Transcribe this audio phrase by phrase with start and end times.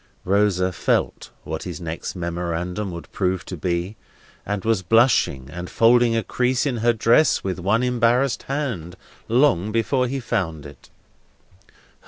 [0.25, 3.97] Rosa felt what his next memorandum would prove to be,
[4.47, 8.95] and was blushing and folding a crease in her dress with one embarrassed hand,
[9.27, 10.89] long before he found it.